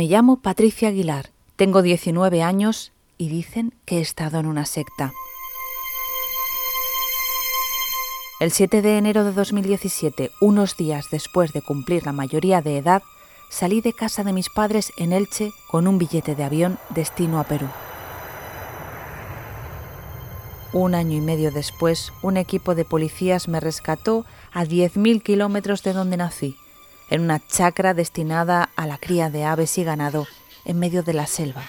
[0.00, 5.12] Me llamo Patricia Aguilar, tengo 19 años y dicen que he estado en una secta.
[8.40, 13.02] El 7 de enero de 2017, unos días después de cumplir la mayoría de edad,
[13.50, 17.44] salí de casa de mis padres en Elche con un billete de avión destino a
[17.44, 17.68] Perú.
[20.72, 25.92] Un año y medio después, un equipo de policías me rescató a 10.000 kilómetros de
[25.92, 26.56] donde nací
[27.10, 30.26] en una chacra destinada a la cría de aves y ganado
[30.64, 31.64] en medio de la selva.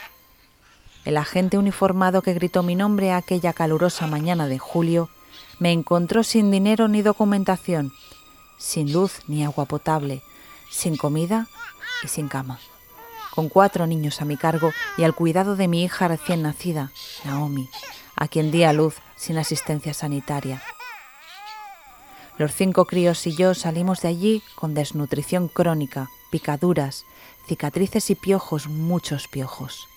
[1.03, 5.09] El agente uniformado que gritó mi nombre aquella calurosa mañana de julio
[5.59, 7.91] me encontró sin dinero ni documentación,
[8.57, 10.21] sin luz ni agua potable,
[10.69, 11.47] sin comida
[12.03, 12.59] y sin cama,
[13.33, 16.91] con cuatro niños a mi cargo y al cuidado de mi hija recién nacida,
[17.25, 17.67] Naomi,
[18.15, 20.61] a quien di a luz sin asistencia sanitaria.
[22.41, 27.05] Los cinco críos y yo salimos de allí con desnutrición crónica, picaduras,
[27.47, 29.87] cicatrices y piojos, muchos piojos.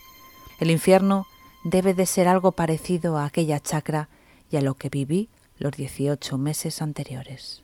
[0.61, 1.27] El infierno
[1.63, 4.11] debe de ser algo parecido a aquella chacra
[4.51, 7.64] y a lo que viví los 18 meses anteriores.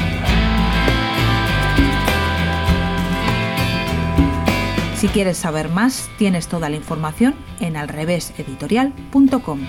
[5.01, 9.59] Si quieres saber más, tienes toda la información en alreveseditorial.com.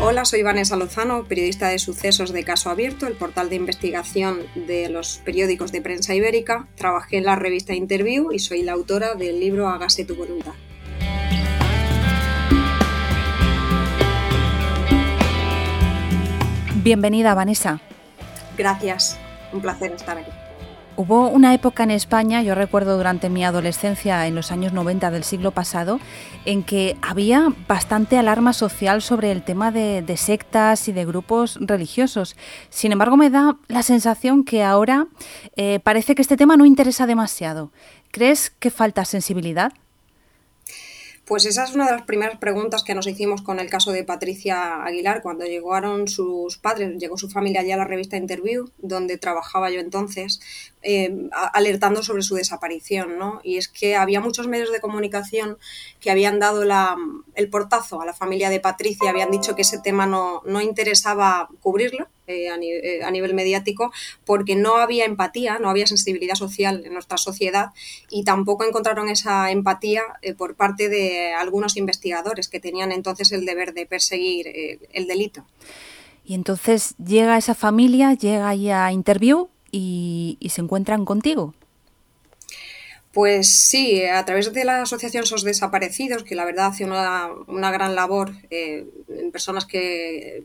[0.00, 4.88] Hola, soy Vanessa Lozano, periodista de sucesos de Caso Abierto, el portal de investigación de
[4.88, 6.68] los periódicos de prensa ibérica.
[6.76, 10.52] Trabajé en la revista Interview y soy la autora del libro Hágase tu voluntad.
[16.84, 17.80] Bienvenida, Vanessa.
[18.56, 19.18] Gracias
[19.54, 20.30] un placer estar aquí.
[20.96, 25.24] Hubo una época en España, yo recuerdo durante mi adolescencia en los años 90 del
[25.24, 25.98] siglo pasado,
[26.44, 32.36] en que había bastante alarma social sobre el tema de, sectas y de grupos religiosos.
[32.70, 35.08] Sin embargo, me da la sensación que ahora
[35.56, 37.72] eh, parece que este tema no interesa demasiado.
[38.12, 39.72] ¿Crees que falta sensibilidad?
[41.24, 44.04] Pues esa es una de las primeras preguntas que nos hicimos con el caso de
[44.04, 49.16] Patricia Aguilar cuando llegaron sus padres, llegó su familia ya a la revista Interview, donde
[49.16, 50.40] trabajaba yo entonces,
[50.82, 53.18] eh, alertando sobre su desaparición.
[53.18, 53.40] ¿no?
[53.42, 55.56] Y es que había muchos medios de comunicación
[55.98, 56.62] que habían dado
[57.34, 61.48] el portazo a la familia de Patricia, habían dicho que ese tema no, no interesaba
[61.62, 63.92] cubrirlo eh, eh, a, nivel mediático
[64.24, 67.70] porque no había empatía, no había sensibilidad social en nuestra sociedad
[68.08, 73.44] y tampoco encontraron esa empatía eh, por parte de algunos investigadores que tenían entonces el
[73.44, 75.44] deber de perseguir el delito.
[76.24, 81.52] Y entonces llega esa familia, llega ahí a Interview y se encuentran contigo.
[83.14, 87.94] Pues sí, a través de la Asociación SOS Desaparecidos, que la verdad hace una, gran
[87.94, 90.42] labor eh, en personas que,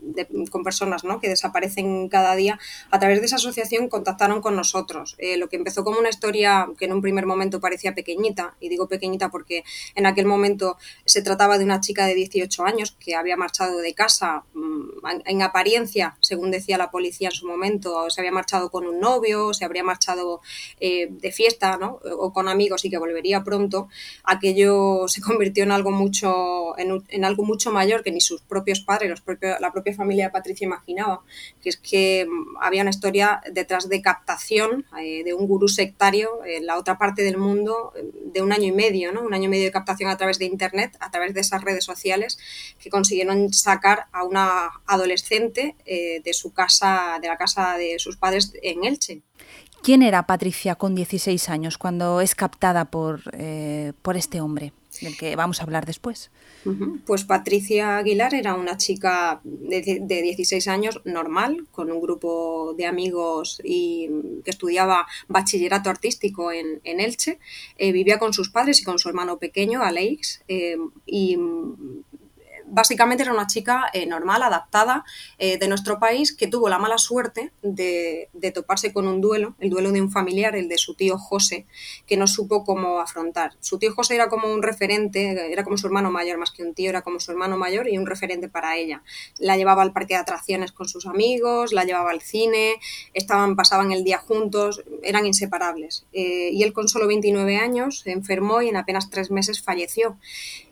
[0.52, 1.20] con personas ¿no?
[1.20, 2.60] que desaparecen cada día,
[2.92, 5.16] a través de esa asociación contactaron con nosotros.
[5.18, 8.70] Eh, lo que empezó como una historia que en un primer momento parecía pequeñita, y
[8.70, 9.64] digo pequeñita porque
[9.96, 13.96] en aquel momento se trataba de una chica de 18 años que había marchado de
[13.96, 18.86] casa, mm, en apariencia, según decía la policía en su momento, se había marchado con
[18.86, 20.42] un novio, se habría marchado
[20.80, 22.00] eh, de fiesta ¿no?
[22.20, 23.88] o con amigos y que volvería pronto,
[24.24, 29.10] aquello se convirtió en algo mucho, en, algo mucho mayor que ni sus propios padres,
[29.10, 31.22] los propios, la propia familia de Patricia imaginaba,
[31.62, 36.44] que es que mm, había una historia detrás de captación eh, de un gurú sectario
[36.46, 39.22] en la otra parte del mundo eh, de un año y medio, ¿no?
[39.22, 41.86] un año y medio de captación a través de Internet, a través de esas redes
[41.86, 42.38] sociales
[42.80, 48.18] que consiguieron sacar a una adolescente eh, de su casa, de la casa de sus
[48.18, 49.22] padres en Elche.
[49.82, 55.18] ¿Quién era Patricia con 16 años cuando es captada por, eh, por este hombre, del
[55.18, 56.32] que vamos a hablar después?
[57.06, 63.62] Pues Patricia Aguilar era una chica de, 16 años normal, con un grupo de amigos
[63.64, 64.10] y
[64.44, 67.40] que estudiaba bachillerato artístico en, Elche.
[67.78, 71.38] Eh, vivía con sus padres y con su hermano pequeño, Alex, eh, y
[72.70, 75.04] básicamente era una chica eh, normal, adaptada
[75.38, 79.70] eh, de nuestro país, que tuvo la mala suerte de, toparse con un duelo, el
[79.70, 81.66] duelo de un familiar, el de su tío José,
[82.08, 83.54] que no supo cómo afrontar.
[83.60, 86.74] Su tío José era como un referente, era como su hermano mayor, más que un
[86.74, 89.04] tío, era como su hermano mayor y un referente para ella.
[89.38, 92.76] La llevaba al parque de atracciones con sus amigos, la llevaba al cine,
[93.14, 96.06] estaban, pasaban el día juntos, eran inseparables.
[96.14, 100.18] Eh, y él con solo 29 años se enfermó y en apenas tres meses falleció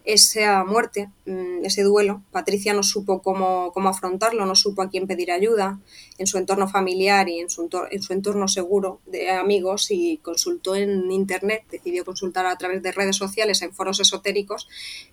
[0.08, 5.06] esa muerte, mm, ese duelo, Patricia no supo cómo, cómo, afrontarlo, no supo a quién
[5.06, 5.80] pedir ayuda.
[6.18, 10.78] En su entorno familiar y en su, en su entorno seguro de amigos y consultó
[10.78, 14.70] en Internet, decidió consultar a través de redes sociales, en foros esotéricos,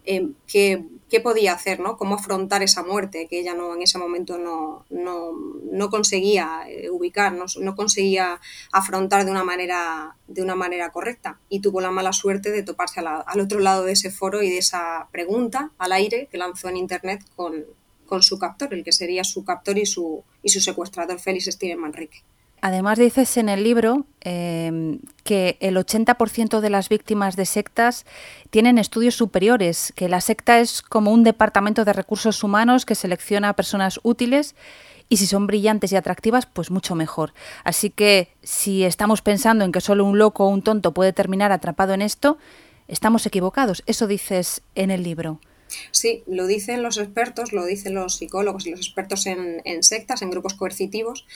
[0.07, 0.85] eh, qué,
[1.23, 1.97] podía hacer, ¿no?
[1.97, 7.33] cómo afrontar esa muerte que ella no, en ese momento no, no, conseguía eh, ubicar,
[7.33, 8.41] no, conseguía
[8.73, 11.41] afrontar de una, manera, de una manera correcta.
[11.49, 14.59] Y tuvo la mala suerte de toparse al otro lado de ese foro y de
[14.59, 17.65] esa pregunta al aire que lanzó en Internet con,
[18.23, 22.23] su captor, el que sería su captor y su, y su secuestrador, Félix Steven Manrique.
[22.65, 28.07] Además dices en el libro em, que el 80% de las víctimas de sectas
[28.49, 33.51] tienen estudios superiores, que la secta es como un departamento de recursos humanos que selecciona
[33.51, 34.55] a personas útiles
[35.11, 37.35] y si son brillantes y atractivas, pues mucho mejor.
[37.65, 41.53] Así que si estamos pensando en que solo un loco o un tonto puede terminar
[41.53, 42.39] atrapado en esto,
[42.89, 43.83] estamos equivocados.
[43.87, 45.41] Eso dices en el libro.
[45.91, 50.31] Sí, lo dicen los expertos, lo dicen los psicólogos y los expertos en, sectas, en
[50.31, 51.27] grupos coercitivos.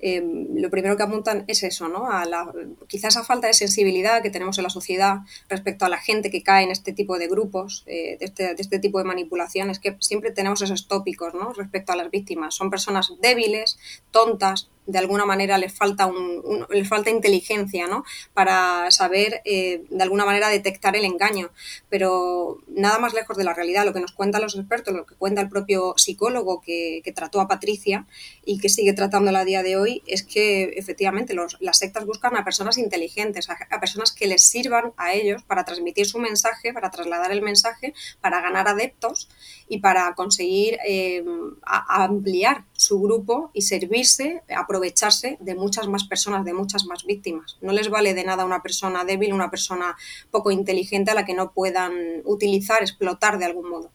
[0.00, 2.10] Em, lo primero que apuntan es eso, ¿no?
[2.10, 2.52] A la,
[2.88, 5.18] quizás esa falta de sensibilidad que tenemos en la sociedad
[5.48, 8.60] respecto a la gente que cae en este tipo de grupos, eh, de, este, de,
[8.62, 11.52] este, tipo de manipulaciones, que siempre tenemos esos tópicos, ¿no?
[11.52, 12.54] Respecto a las víctimas.
[12.54, 13.78] Son personas débiles,
[14.10, 18.04] tontas, de alguna manera les falta, un, falta inteligencia ¿no?
[18.34, 21.50] para saber eh, de alguna manera detectar el engaño.
[21.88, 25.14] Pero nada más lejos de la realidad, lo que nos cuentan los expertos, lo que
[25.14, 28.06] cuenta el propio psicólogo que, trató a Patricia
[28.44, 32.44] y que sigue tratándola a día de hoy, es que efectivamente las sectas buscan a
[32.44, 37.30] personas inteligentes, a, personas que les sirvan a ellos para transmitir su mensaje, para trasladar
[37.30, 39.28] el mensaje, para ganar adeptos
[39.68, 41.24] y para conseguir eh,
[41.64, 44.42] ampliar su grupo y servirse,
[44.74, 47.56] aprovecharse de muchas más personas, de muchas más víctimas.
[47.60, 49.96] No les vale de nada una persona débil, una persona
[50.32, 51.92] poco inteligente a la que no puedan
[52.24, 53.90] utilizar, explotar de algún modo.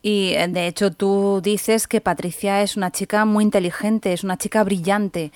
[0.00, 4.38] Y eh, de hecho tú dices que Patricia es una chica muy inteligente, es una
[4.38, 5.32] chica brillante.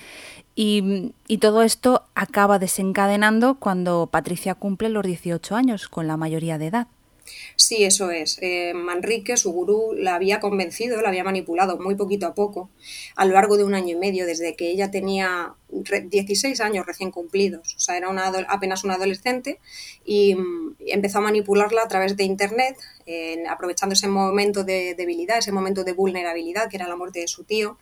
[0.55, 6.67] Y, todo esto acaba desencadenando cuando Patricia cumple los 18 años, con la mayoría de
[6.67, 6.87] edad.
[7.55, 8.37] Sí, eso es.
[8.41, 12.69] Eh, Manrique, su gurú, la había convencido, la había manipulado muy poquito a poco
[13.15, 17.11] a lo largo de un año y medio, desde que ella tenía 16 años recién
[17.11, 17.75] cumplidos.
[17.75, 19.59] O sea, era una, apenas una adolescente
[20.05, 22.77] y, mm, empezó a manipularla a través de Internet,
[23.49, 27.43] aprovechando ese momento de debilidad, ese momento de vulnerabilidad que era la muerte de su
[27.43, 27.77] tío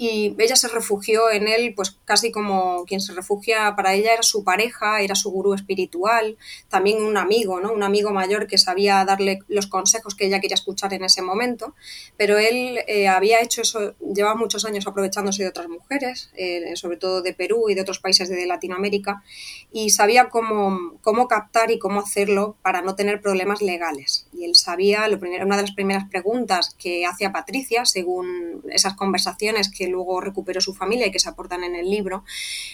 [0.00, 4.22] y ella se refugió en él, pues casi como quien se refugia para ella era
[4.22, 6.38] su pareja, era su gurú espiritual,
[6.68, 7.72] también un amigo, ¿no?
[7.72, 11.74] Un amigo mayor que sabía darle los consejos que ella quería escuchar en ese momento,
[12.16, 16.96] pero él eh, había hecho eso, llevaba muchos años aprovechándose de otras mujeres, eh, sobre
[16.96, 19.22] todo de Perú y de otros países de Latinoamérica,
[19.72, 24.26] y sabía cómo, cómo captar y cómo hacerlo para no tener problemas legales.
[24.32, 28.94] Y él sabía, lo primero, una de las primeras preguntas que hacía Patricia, según esas
[28.94, 32.24] conversaciones que luego recuperó su familia y que se aportan en el libro,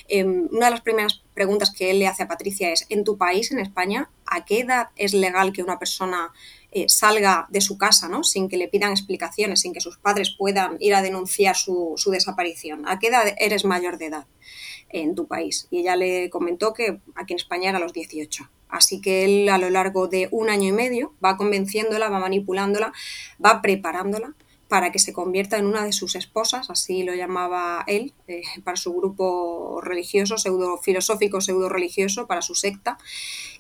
[0.09, 3.17] em, una de las primeras preguntas que él le hace a Patricia es, ¿en tu
[3.19, 6.33] país, en España, a qué edad es legal que una persona
[6.75, 8.25] eh, salga de su casa ¿no?
[8.25, 12.11] sin que le pidan explicaciones, sin que sus padres puedan ir a denunciar su, su
[12.11, 12.87] desaparición?
[12.87, 14.27] ¿A qué edad eres mayor de edad?
[14.95, 15.67] en tu país.
[15.71, 18.49] Y ella le comentó que aquí en España era los 18.
[18.69, 22.93] Así que él a lo largo de un año y medio va convenciéndola, va manipulándola,
[23.45, 24.35] va preparándola
[24.75, 28.77] para que se convierta en una de sus esposas, así lo llamaba él, eh, para
[28.77, 32.99] su grupo religioso, pseudo filosófico, pseudo religioso, para su secta,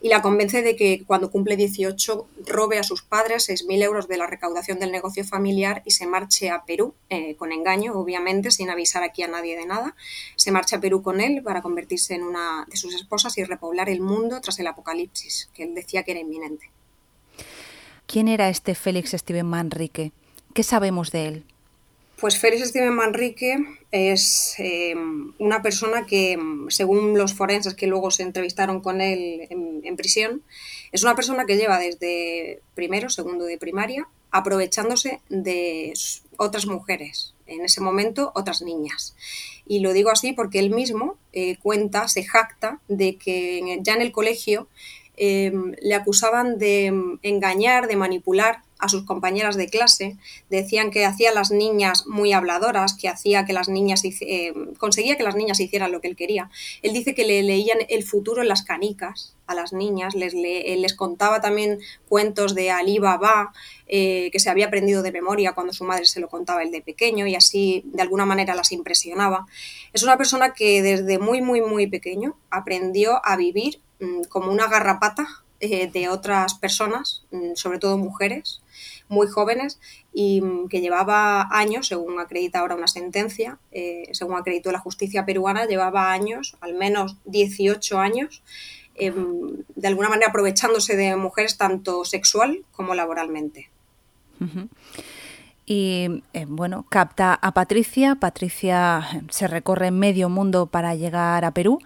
[0.02, 4.16] y la convence de que cuando cumple 18 robe a sus padres 6.000 euros de
[4.16, 8.68] la recaudación del negocio familiar y se marche a Perú, eh, con engaño, obviamente, sin
[8.68, 9.94] avisar aquí a nadie de nada.
[10.34, 13.88] Se marcha a Perú con él para convertirse en una de sus esposas y repoblar
[13.88, 16.72] el mundo tras el apocalipsis, que él decía que era inminente.
[18.08, 20.10] ¿Quién era este Félix Steven Manrique?
[20.54, 21.44] ¿Qué sabemos de él?
[22.20, 23.56] Pues Félix Steven Manrique
[23.90, 24.94] es eh,
[25.38, 30.42] una persona que, según los forenses que luego se entrevistaron con él en, prisión,
[30.92, 35.92] es una persona que lleva desde primero, segundo de primaria, aprovechándose de
[36.36, 39.16] otras mujeres, en ese momento otras niñas.
[39.66, 44.02] Y lo digo así porque él mismo eh, cuenta, se jacta de que ya en
[44.02, 44.68] el colegio
[45.16, 50.18] eh, le acusaban de engañar, de manipular a sus compañeras de clase,
[50.50, 55.16] decían que hacía a las niñas muy habladoras, que hacía que las niñas eh, conseguía
[55.16, 56.50] que las niñas hicieran lo que él quería.
[56.82, 60.94] Él dice que le leían el futuro en las canicas a las niñas, les, les
[60.94, 63.52] contaba también cuentos de Ali Baba,
[63.86, 66.82] eh, que se había aprendido de memoria cuando su madre se lo contaba él de
[66.82, 69.46] pequeño y así de alguna manera las impresionaba.
[69.94, 74.68] Es una persona que desde muy, muy, muy pequeño aprendió a vivir mm, como una
[74.68, 75.26] garrapata
[75.60, 78.60] eh, de otras personas, mm, sobre todo mujeres
[79.14, 79.80] muy jóvenes,
[80.12, 85.24] y mm, que llevaba años, según acredita ahora una sentencia, eh, según acreditó la justicia
[85.24, 88.42] peruana, llevaba años, al menos 18 años,
[88.96, 93.70] em, de alguna manera aprovechándose de mujeres tanto sexual como laboralmente.
[95.66, 98.16] Y eh, bueno, capta a Patricia.
[98.16, 101.78] Patricia se recorre medio mundo para llegar a Perú.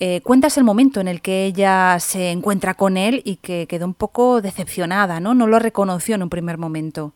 [0.00, 3.84] Eh, cuentas el momento en el que ella se encuentra con él y que quedó
[3.84, 5.34] un poco decepcionada, ¿no?
[5.34, 7.12] No lo reconoció en un primer momento.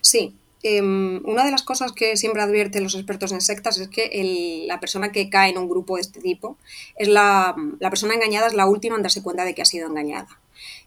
[0.00, 4.64] Sí, em, una de las cosas que siempre advierten los expertos en sectas es que
[4.66, 6.56] la persona que cae en un grupo de este tipo
[6.96, 9.86] es la, la persona engañada, es la última en darse cuenta de que ha sido
[9.86, 10.28] engañada.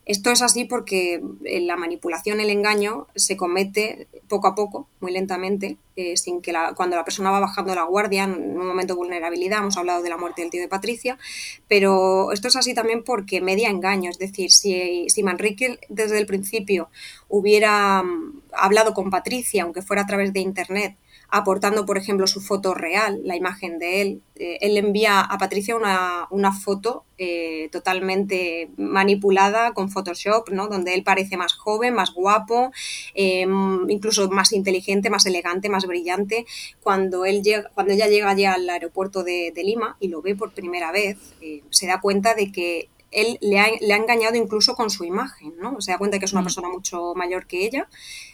[0.09, 5.11] Esto es así porque eh, la manipulación, el engaño, se comete poco a poco, muy
[5.11, 8.97] lentamente, eh, sin que cuando la persona va bajando la guardia, en un momento de
[8.97, 11.19] vulnerabilidad, hemos hablado de la muerte del tío de Patricia,
[11.67, 16.25] pero esto es así también porque media engaño, es decir, si, si Manrique desde el
[16.25, 16.89] principio
[17.27, 20.95] hubiera mm, hablado con Patricia, aunque fuera a través de Internet,
[21.31, 24.21] aportando, por ejemplo, su foto real, la imagen de él.
[24.35, 30.67] Eh, él envía a Patricia una, una foto eh, totalmente manipulada con Photoshop, ¿no?
[30.67, 32.71] donde él parece más joven, más guapo,
[33.13, 36.45] em, incluso más inteligente, más elegante, más brillante.
[36.81, 40.53] Cuando, él llega, cuando ella llega allí al aeropuerto de, Lima y lo ve por
[40.53, 44.75] primera vez, eh, se da cuenta de que él le ha, le ha, engañado incluso
[44.75, 45.81] con su imagen, ¿no?
[45.81, 46.45] Se da cuenta que es una mm.
[46.45, 47.87] persona mucho mayor que ella,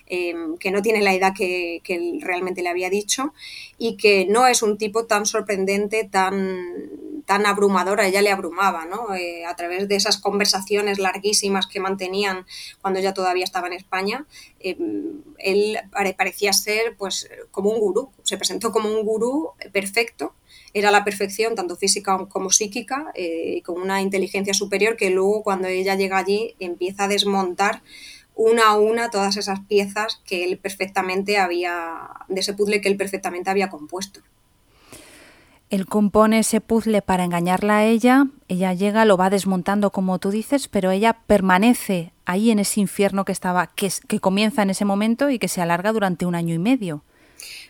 [0.05, 3.33] em, que no tiene la edad que, que, él realmente le había dicho
[3.77, 9.15] y que no es un tipo tan sorprendente, tan, tan abrumadora, ella le abrumaba, ¿no?
[9.15, 12.45] Eh, a través de esas conversaciones larguísimas que mantenían
[12.81, 14.25] cuando ella todavía estaba en España,
[14.59, 15.77] em, él
[16.17, 20.33] parecía ser pues como un gurú, se presentó como un gurú perfecto
[20.75, 25.69] era la perfección, tanto física como psíquica, eh, con una inteligencia superior que luego cuando
[25.69, 27.81] ella llega allí empieza a desmontar
[28.35, 32.97] una a una todas esas piezas que él perfectamente había, de ese puzzle que él
[32.97, 34.19] perfectamente había compuesto.
[35.69, 40.29] Él compone ese puzzle para engañarla a ella, ella llega, lo va desmontando como tú
[40.29, 44.83] dices, pero ella permanece ahí en ese infierno que estaba, que, que comienza en ese
[44.83, 47.01] momento y que se alarga durante un año y medio.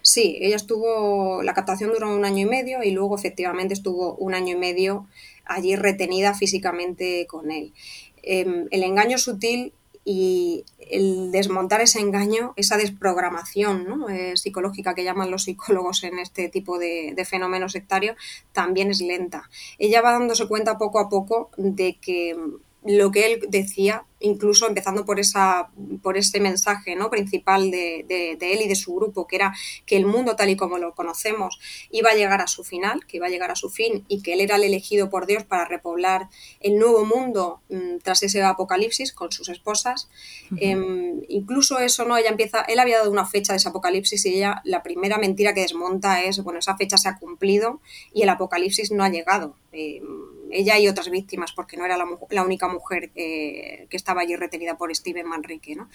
[0.05, 4.35] Sí, ella estuvo, la captación duró un año y medio y luego efectivamente estuvo un
[4.35, 5.07] año y medio
[5.45, 7.73] allí retenida físicamente con él.
[8.21, 15.31] Em, el engaño sutil y el desmontar ese engaño, esa desprogramación eh, psicológica que llaman
[15.31, 18.15] los psicólogos en este tipo de, de fenómeno sectario,
[18.53, 19.49] también es lenta.
[19.79, 22.37] Ella va dándose cuenta poco a poco de que
[22.85, 25.69] lo que él decía, incluso empezando por, esa,
[26.01, 27.09] por ese mensaje ¿no?
[27.09, 29.55] principal de, de, él y de su grupo, que era
[29.85, 31.59] que el mundo tal y como lo conocemos
[31.91, 34.33] iba a llegar a su final, que iba a llegar a su fin y que
[34.33, 36.29] él era el elegido por Dios para repoblar
[36.59, 40.09] el nuevo mundo mm, tras ese apocalipsis con sus esposas.
[40.57, 42.17] Em, incluso eso, ¿no?
[42.17, 45.53] Ella empieza, él había dado una fecha de ese apocalipsis y ella, la primera mentira
[45.53, 47.79] que desmonta es, bueno, esa fecha se ha cumplido
[48.13, 49.55] y el apocalipsis no ha llegado.
[49.71, 54.35] Em, ella y otras víctimas, porque no era la, única mujer eh, que estaba allí
[54.35, 55.75] retenida por Steven Manrique.
[55.75, 55.89] ¿no?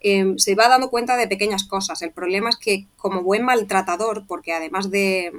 [0.00, 2.02] Em, se va dando cuenta de pequeñas cosas.
[2.02, 5.32] El problema es que como buen maltratador, porque además de,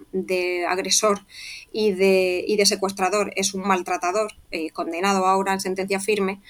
[0.67, 1.25] agresor
[1.71, 6.41] y de, y de, secuestrador es un maltratador, eh, condenado ahora en sentencia firme,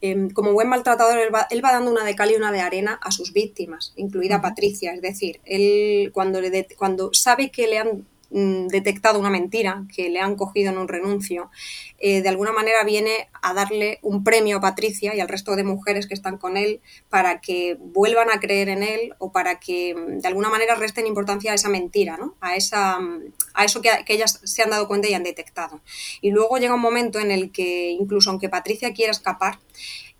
[0.00, 3.10] em, como buen maltratador, él va, dando una de cal y una de arena a
[3.10, 4.92] sus víctimas, incluida Patricia.
[4.92, 10.20] Es decir, él cuando, le cuando sabe que le han detectado una mentira, que le
[10.20, 11.50] han cogido en un renuncio,
[11.98, 15.64] eh, de alguna manera viene a darle un premio a Patricia y al resto de
[15.64, 19.94] mujeres que están con él para que vuelvan a creer en él o para que
[19.94, 22.36] mm, de alguna manera resten importancia a esa mentira, ¿no?
[22.40, 25.80] a, esa, mm, a eso que, que ellas se han dado cuenta y han detectado.
[26.20, 29.58] Y luego llega un momento en el que incluso aunque Patricia quiera escapar,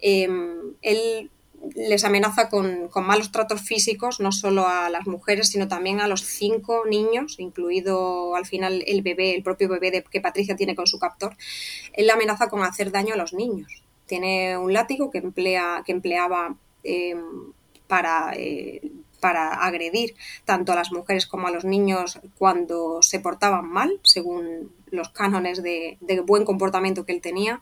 [0.00, 1.30] em, él
[1.74, 6.22] les amenaza con, malos tratos físicos, no solo a las mujeres, sino también a los
[6.22, 10.86] cinco niños, incluido al final el bebé, el propio bebé de, que Patricia tiene con
[10.86, 11.36] su captor.
[11.92, 13.82] Él la amenaza con hacer daño a los niños.
[14.06, 17.52] Tiene un látigo que, emplea, que empleaba em,
[17.86, 18.80] para eh,
[19.20, 24.72] para agredir tanto a las mujeres como a los niños cuando se portaban mal, según
[24.90, 27.60] los cánones de, buen comportamiento que él tenía,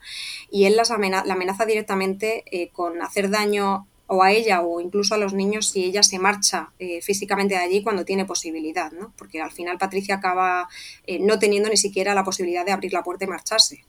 [0.51, 5.15] y él las la amenaza directamente eh, con hacer daño o a ella o incluso
[5.15, 9.13] a los niños si ella se marcha eh, físicamente de allí cuando tiene posibilidad, ¿no?
[9.17, 10.69] Porque al final Patricia acaba
[11.07, 13.85] eh, no teniendo ni siquiera la posibilidad de abrir la puerta y marcharse.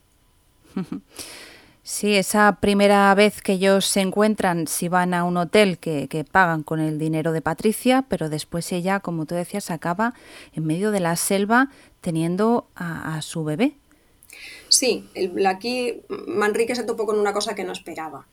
[1.89, 6.61] Sí, esa primera vez que ellos se encuentran, si van a un hotel que, pagan
[6.61, 10.13] con el dinero de Patricia, pero después ella, como tú decías, acaba
[10.53, 11.69] en medio de la selva
[12.01, 13.77] teniendo a, su bebé.
[14.67, 18.27] Sí, el, aquí Manrique se topó con una cosa que no esperaba.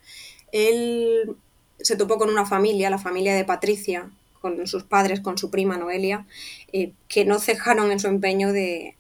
[0.51, 1.37] Él
[1.79, 4.11] se topó con una familia, la familia de Patricia,
[4.45, 6.27] con sus padres, con su prima Noelia,
[6.71, 8.95] eh, que no cejaron en su empeño de,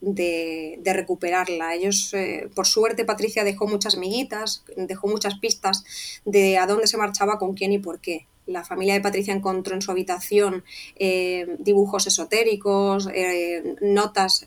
[0.83, 1.75] recuperarla.
[1.75, 5.85] Ellos, eh, por suerte, Patricia dejó muchas miguitas, dejó muchas pistas
[6.25, 9.75] de a dónde se marchaba, con quién y por qué la familia de Patricia encontró
[9.75, 10.65] en su habitación
[10.97, 14.47] eh, dibujos esotéricos, eh, notas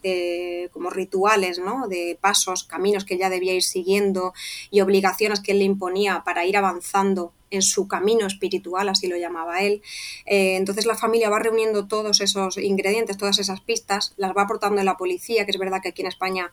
[0.71, 1.87] como rituales, ¿no?
[1.87, 4.33] De pasos, caminos que ella debía ir siguiendo
[4.71, 9.17] y obligaciones que él le imponía para ir avanzando en su camino espiritual, así lo
[9.17, 9.81] llamaba él.
[10.25, 14.97] entonces la familia va reuniendo todos esos ingredientes, todas esas pistas, las va aportando la
[14.97, 16.51] policía, que es verdad que aquí en España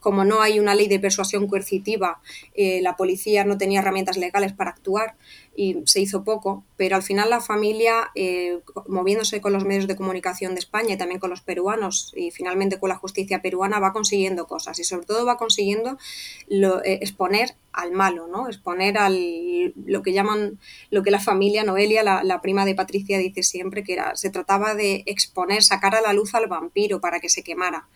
[0.00, 2.20] como no hay una ley de persuasión coercitiva,
[2.56, 5.16] la policía no tenía herramientas legales para actuar,
[5.58, 9.96] y se hizo poco, pero al final la familia, eh, moviéndose con los medios de
[9.96, 13.92] comunicación de España y también con los peruanos y finalmente con la justicia peruana, va
[13.92, 15.98] consiguiendo cosas y sobre todo va consiguiendo
[16.46, 18.46] lo, eh, exponer al malo, ¿no?
[18.46, 23.42] exponer al lo que llaman, lo que la familia Noelia, la, prima de Patricia, dice
[23.42, 27.28] siempre, que era, se trataba de exponer, sacar a la luz al vampiro para que
[27.28, 27.88] se quemara.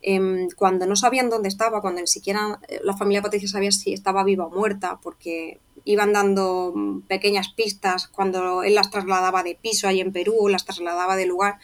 [0.00, 3.92] Em, cuando no sabían dónde estaba, cuando ni siquiera eh, la familia Patricia sabía si
[3.92, 6.74] estaba viva o muerta, porque iban dando
[7.08, 11.58] pequeñas pistas cuando él las trasladaba de piso ahí en Perú las trasladaba de lugar,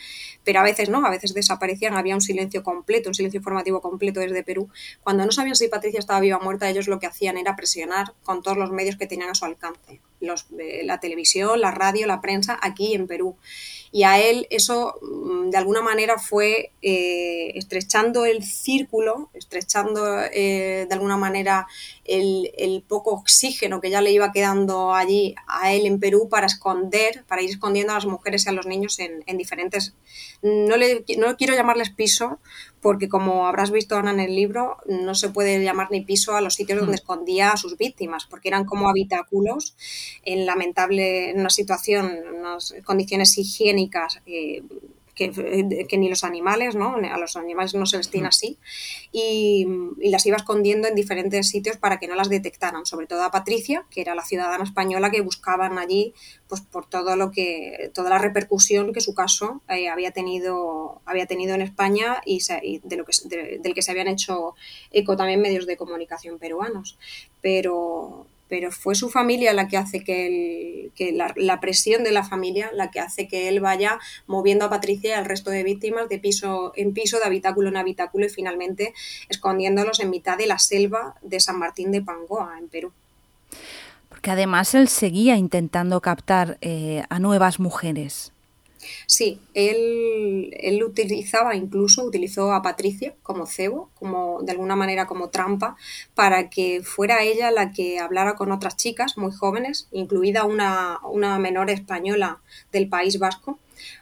[0.45, 4.21] pero a veces no, a veces desaparecían, había un silencio completo, un silencio informativo completo
[4.21, 4.69] desde Perú.
[5.03, 8.15] Cuando no sabían si Patricia estaba viva o muerta, ellos lo que hacían era presionar
[8.23, 12.07] con todos los medios que tenían a su alcance, los, eh, la televisión, la radio,
[12.07, 13.37] la prensa, aquí en Perú
[13.95, 20.87] y a él eso mm, de alguna manera fue eh, estrechando el círculo, estrechando eh,
[20.89, 21.69] de alguna manera
[22.05, 27.25] el, poco oxígeno que ya le iba quedando allí a él en Perú para esconder,
[27.29, 29.95] para ir escondiendo a las mujeres y a los niños en, diferentes...
[30.43, 32.41] No, le, no quiero llamarles piso
[32.81, 36.43] porque como habrás visto Ana en el libro, no se puede llamar ni piso a
[36.43, 37.01] los sitios donde hmm.
[37.01, 39.75] escondía a sus víctimas, porque eran como habitáculos
[40.23, 43.84] en lamentable, en una situación, en unas condiciones higiénicas
[44.27, 44.63] eh,
[45.15, 46.97] que, ni los animales, ¿no?
[46.97, 48.29] A los animales no se les tiene mm.
[48.29, 48.59] así.
[49.13, 49.67] Y,
[50.11, 53.87] las iba escondiendo en diferentes sitios para que no las detectaran, sobre todo a Patricia,
[53.91, 56.15] que era la ciudadana española que buscaban allí,
[56.49, 61.27] pues por todo lo que, toda la repercusión que su caso eh, había tenido, había
[61.27, 62.41] tenido en España y,
[62.83, 63.13] de lo que,
[63.61, 64.55] del que se habían hecho
[64.91, 66.99] eco también medios de comunicación peruanos.
[67.41, 72.71] Pero, pero fue su familia la que hace que, que la, presión de la familia
[72.75, 76.19] la que hace que él vaya moviendo a Patricia y al resto de víctimas de
[76.19, 78.93] piso en piso, de habitáculo en habitáculo y finalmente
[79.29, 82.93] escondiéndolos en mitad de la selva de San Martín de Pangoa, en Perú.
[84.09, 88.34] Porque además él seguía intentando captar eh, a nuevas mujeres.
[89.07, 95.31] Sí, él, él, utilizaba, incluso utilizó a Patricia como cebo, como de alguna manera como
[95.31, 95.77] trampa,
[96.15, 101.39] para que fuera ella la que hablara con otras chicas muy jóvenes, incluida una, una
[101.39, 102.41] menor española
[102.73, 103.59] del País Vasco,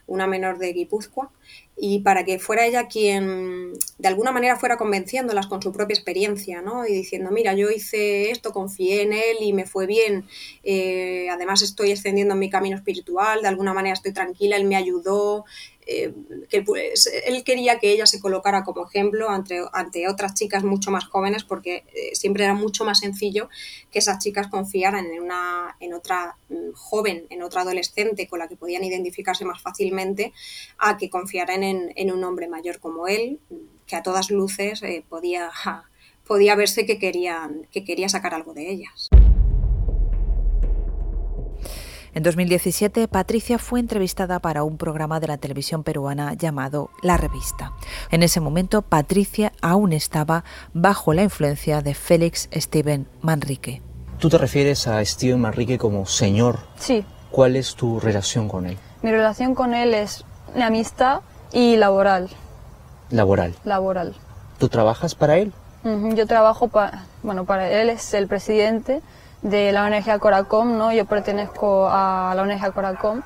[0.07, 1.31] una menor de Guipúzcoa,
[1.77, 6.61] y para que fuera ella quien de alguna manera fuera convenciéndolas con su propia experiencia,
[6.61, 6.87] ¿no?
[6.87, 10.25] Y diciendo, mira, yo hice esto, confié en él y me fue bien,
[10.65, 15.45] eh, además estoy extendiendo mi camino espiritual, de alguna manera estoy tranquila, él me ayudó,
[15.87, 16.13] eh,
[16.49, 20.91] que pues, él quería que ella se colocara como ejemplo ante, ante otras chicas mucho
[20.91, 23.49] más jóvenes porque eh, siempre era mucho más sencillo
[23.91, 28.49] que esas chicas confiaran en, una, en otra mm, joven, en otra adolescente con la
[28.49, 30.33] que podían identificarse más fácilmente
[30.79, 33.41] a que confiaran en, en un hombre mayor como él,
[33.87, 35.51] que a todas luces eh, podía,
[36.27, 39.11] podía verse que, querían, que quería sacar algo de ellas.
[42.15, 47.73] En 2017, Patricia fue entrevistada para un programa de la televisión peruana llamado La Revista.
[48.11, 50.45] En ese momento, Patricia aún estaba
[50.75, 53.81] bajo la influencia de Félix Steven Manrique.
[54.19, 56.59] ¿Tú te refieres a Steven Manrique como señor?
[56.77, 57.03] Sí.
[57.31, 58.77] ¿Cuál es tu relación con él?
[59.01, 61.21] Mi relación con él es de amistad
[61.51, 62.29] y laboral.
[63.09, 63.55] Laboral.
[63.65, 64.15] Laboral.
[64.59, 65.55] ¿Tú trabajas para él?
[66.15, 69.01] Yo trabajo para, bueno, para él es el presidente
[69.43, 70.93] de la ONG Coracom, ¿no?
[70.93, 73.23] Yo pertenezco a la ONG Coracom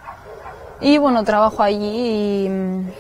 [0.81, 2.91] y bueno, trabajo allí y mm,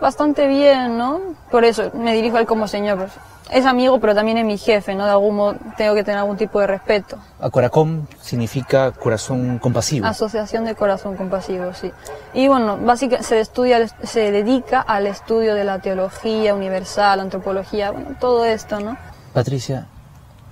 [0.00, 1.20] bastante bien, ¿no?
[1.50, 2.98] Por eso me dirijo a él como señor.
[2.98, 3.12] Pues,
[3.50, 5.04] es amigo, pero también es mi jefe, ¿no?
[5.04, 7.16] De algún modo tengo que tener algún tipo de respeto.
[7.40, 10.06] Acoracom significa corazón compasivo.
[10.06, 11.92] Asociación de Corazón Compasivo, sí.
[12.34, 18.10] Y bueno, básicamente se, estudia, se dedica al estudio de la teología universal, antropología, bueno,
[18.18, 18.96] todo esto, ¿no?
[19.32, 19.86] Patricia,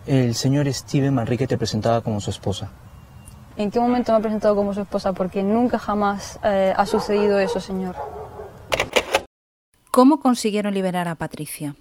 [0.06, 2.70] el señor Steven Manrique te presentaba como su esposa.
[3.56, 5.12] ¿En qué momento me ha presentado como su esposa?
[5.12, 7.94] Porque nunca jamás eh, ha sucedido eso, señor.
[9.90, 11.76] ¿Cómo consiguieron liberar a Patricia?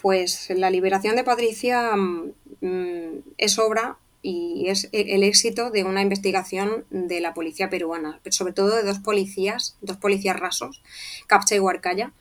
[0.00, 6.84] Pues la liberación de Patricia mm, es obra y es el éxito de una investigación
[6.90, 10.82] de la policía peruana, sobre todo de dos policías, dos policías rasos,
[11.26, 12.12] Capcha y Huarcaya,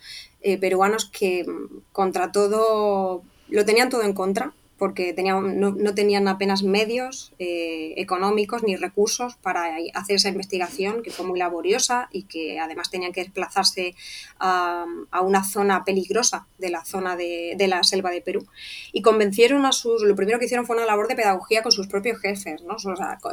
[0.41, 6.27] eh, peruanos que mm, contra todo lo tenían todo en contra porque tenían, no, tenían
[6.27, 12.23] apenas medios eh, económicos ni recursos para hacer esa investigación, que fue muy laboriosa y
[12.23, 13.93] que además tenían que desplazarse
[14.39, 14.87] a,
[15.21, 18.47] una zona peligrosa de la zona de, la selva de Perú.
[18.91, 21.85] Y convencieron a sus, lo primero que hicieron fue una labor de pedagogía con sus
[21.85, 22.63] propios jefes.
[22.63, 22.77] ¿no?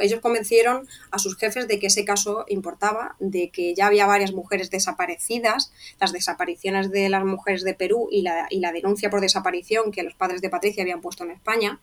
[0.01, 4.33] ellos convencieron a sus jefes de que ese caso importaba, de que ya había varias
[4.33, 9.19] mujeres desaparecidas, las desapariciones de las mujeres de Perú y la, y la denuncia por
[9.19, 11.79] desaparición que los padres de Patricia habían puesto en España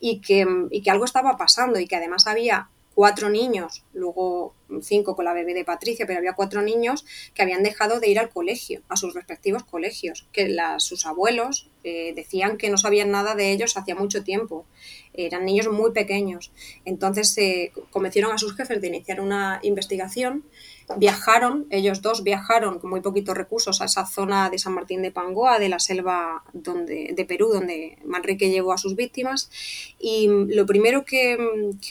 [0.00, 0.46] y que,
[0.90, 5.64] algo estaba pasando y que además había cuatro niños, luego cinco con la bebé de
[5.64, 9.64] Patricia, pero había cuatro niños que habían dejado de ir al colegio, a sus respectivos
[9.64, 14.66] colegios, que sus abuelos eh, decían que no sabían nada de ellos hacía mucho tiempo.
[15.14, 16.52] Eran niños muy pequeños.
[16.84, 20.44] Entonces se convencieron a sus jefes de iniciar una investigación
[20.96, 25.10] viajaron, ellos dos viajaron con muy poquitos recursos a esa zona de San Martín de
[25.10, 29.50] Pangoa, de la selva donde, de Perú, donde Manrique llevó a sus víctimas.
[29.98, 31.38] Y lo primero que,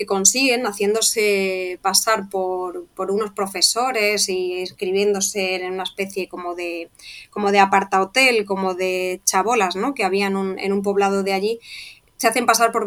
[0.07, 6.89] consiguen, haciéndose pasar por, unos profesores y escribiéndose en una especie como de,
[7.29, 9.93] como de aparta hotel, como de chabolas, ¿no?
[9.93, 11.59] que había en un poblado de allí,
[12.21, 12.85] se hacen pasar por,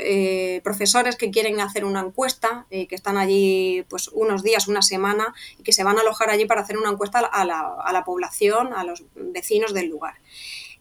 [0.00, 4.82] eh, profesores que quieren hacer una encuesta, eh, que están allí pues unos días, una
[4.82, 8.72] semana, y que se van a alojar allí para hacer una encuesta a la, población,
[8.72, 10.14] a los vecinos del lugar.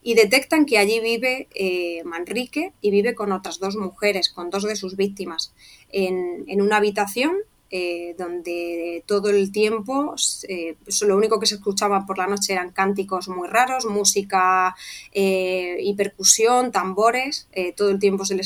[0.01, 4.63] Y detectan que allí vive eh, Manrique y vive con otras dos mujeres, con dos
[4.63, 5.53] de sus víctimas,
[5.91, 7.35] en, en una habitación
[7.73, 10.13] eh, donde todo el tiempo
[10.49, 10.75] eh,
[11.07, 14.75] lo único que se escuchaba por la noche eran cánticos muy raros, música
[15.13, 18.37] eh, y percusión, tambores, todo el tiempo se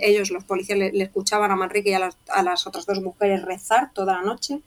[0.00, 4.14] ellos, los policías, le, escuchaban a Manrique y a las otras dos mujeres rezar toda
[4.14, 4.60] la noche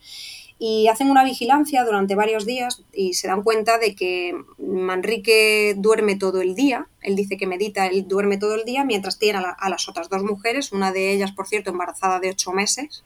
[0.63, 6.17] y hacen una vigilancia durante varios días y se dan cuenta de que Manrique duerme
[6.17, 9.69] todo el día, él dice que medita, él duerme todo el día mientras tiene a,
[9.69, 13.03] las otras dos mujeres, una de ellas, por cierto, embarazada de ocho meses,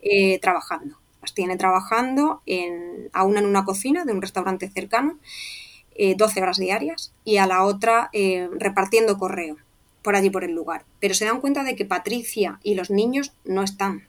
[0.00, 0.96] eh, trabajando.
[1.20, 5.18] Las tiene trabajando en, a una en una cocina de un restaurante cercano,
[5.98, 9.56] 12 eh, horas diarias, y a la otra eh, repartiendo correo
[10.02, 10.84] por allí por el lugar.
[11.00, 14.06] Pero se dan cuenta de que Patricia y los niños no están,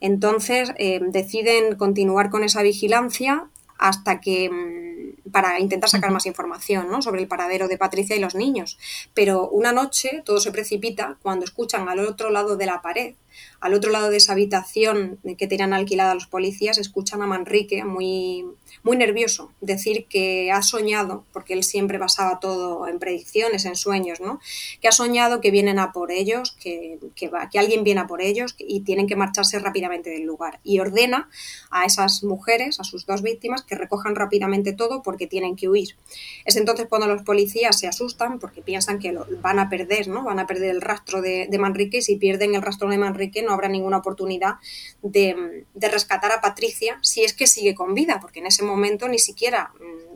[0.00, 7.02] entonces eh, deciden continuar con esa vigilancia hasta que mm, para intentar sacar más información
[7.02, 8.78] sobre el paradero de Patricia y los niños.
[9.14, 13.14] Pero una noche todo se precipita cuando escuchan al otro lado de la pared
[13.60, 18.44] al otro lado de esa habitación que tenían alquilada los policías, escuchan a Manrique muy,
[18.82, 24.20] muy nervioso decir que ha soñado, porque él siempre basaba todo en predicciones, en sueños,
[24.20, 24.40] ¿no?
[24.80, 26.98] que ha soñado que vienen a por ellos, que,
[27.32, 30.60] va, que alguien viene a por ellos y tienen que marcharse rápidamente del lugar.
[30.62, 31.28] Y ordena
[31.70, 35.96] a esas mujeres, a sus dos víctimas, que recojan rápidamente todo porque tienen que huir.
[36.44, 40.22] Es entonces cuando los policías se asustan porque piensan que lo, van a perder, ¿no?
[40.24, 43.42] van a perder el rastro de, de Manrique y si pierden el rastro de Manrique
[43.42, 44.56] no habrá ninguna oportunidad
[45.02, 49.18] de, rescatar a Patricia si es que sigue con vida, porque en ese momento ni
[49.18, 50.10] siquiera mm,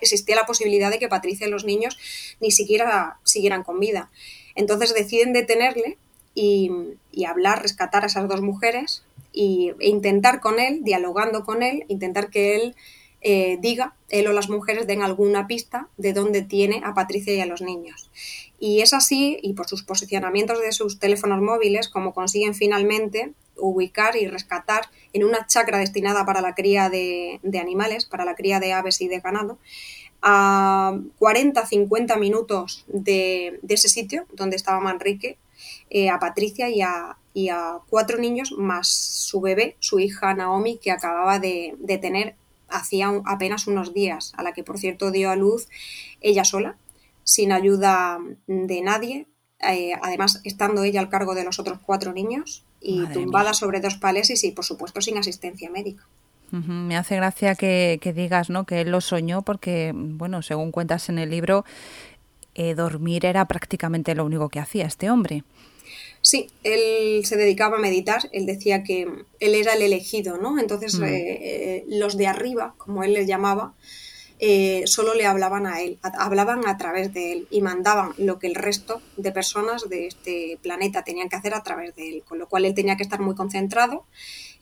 [0.00, 1.98] existía la posibilidad de que Patricia y los niños
[2.40, 4.10] ni siquiera siguieran con vida.
[4.54, 5.98] Entonces deciden detenerle
[6.34, 6.70] y,
[7.26, 9.02] hablar, rescatar a esas dos mujeres
[9.34, 12.76] e intentar con él, dialogando con él, intentar que él
[13.20, 17.40] eh, diga, él o las mujeres den alguna pista de dónde tiene a Patricia y
[17.40, 18.10] a los niños.
[18.60, 24.16] Y es así, y por sus posicionamientos de sus teléfonos móviles, como consiguen finalmente ubicar
[24.16, 28.72] y rescatar en una chacra destinada para la cría de, animales, para la cría de
[28.72, 29.58] aves y de ganado,
[30.22, 35.38] a 40-50 minutos de, ese sitio donde estaba Manrique,
[35.90, 37.16] eh, a Patricia y a,
[37.88, 42.34] cuatro niños, más su bebé, su hija Naomi, que acababa de, tener
[42.68, 45.68] hacía apenas unos días, a la que por cierto dio a luz
[46.20, 46.76] ella sola,
[47.24, 49.26] sin ayuda de nadie,
[49.60, 53.96] eh, además estando ella al cargo de los otros cuatro niños y tumbada sobre dos
[53.96, 56.04] paleses y por supuesto sin asistencia médica.
[56.50, 58.64] Me hace gracia que, digas ¿no?
[58.64, 61.64] que él lo soñó porque, bueno, según cuentas en el libro,
[62.54, 65.44] eh, dormir era prácticamente lo único que hacía este hombre.
[66.22, 69.06] Sí, él se dedicaba a meditar, él decía que
[69.40, 70.58] él era el elegido, ¿no?
[70.58, 71.04] Entonces mm.
[71.04, 73.74] eh, eh, los de arriba, como él les llamaba,
[74.40, 78.46] eh, solo le hablaban a él, hablaban a través de él y mandaban lo que
[78.46, 82.38] el resto de personas de este planeta tenían que hacer a través de él, con
[82.38, 84.04] lo cual él tenía que estar muy concentrado.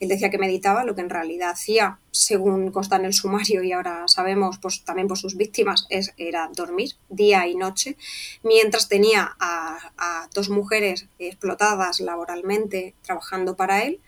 [0.00, 3.72] Él decía que meditaba, lo que en realidad hacía, según consta en el sumario y
[3.72, 7.96] ahora sabemos pues, también por sus víctimas, es, era dormir día y noche,
[8.42, 14.00] mientras tenía a, a dos mujeres explotadas laboralmente trabajando para él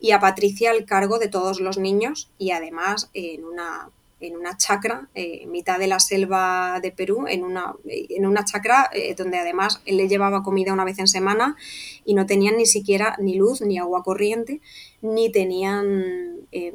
[0.00, 3.90] y a Patricia al cargo de todos los niños y además en una
[4.22, 8.44] en una chacra, eh, en mitad de la selva de Perú, en una, en una
[8.44, 11.56] chacra eh, donde además él le llevaba comida una vez en semana
[12.04, 14.60] y no tenían ni siquiera ni luz, ni agua corriente,
[15.02, 16.72] ni tenían eh,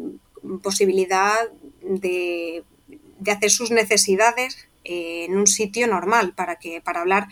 [0.62, 1.36] posibilidad
[1.82, 2.64] de,
[3.26, 7.28] hacer sus necesidades en un sitio normal para, que, para hablar,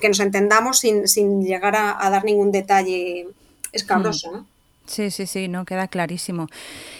[0.00, 3.28] que nos entendamos sin, llegar a, dar ningún detalle
[3.72, 4.32] escabroso.
[4.32, 4.46] Hmm.
[4.86, 6.48] Sí, sí, sí, no queda clarísimo.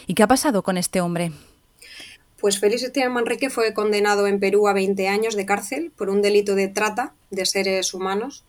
[0.07, 1.33] ¿Y qué ha pasado con este hombre?
[2.43, 6.23] Pues Félix Esteban Manrique fue condenado en Perú a 20 años de cárcel por un
[6.23, 8.45] delito de trata de seres humanos